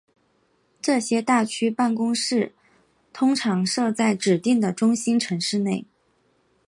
[0.81, 2.55] 这些大区办公室
[3.13, 5.85] 通常设在指定的中心城市内。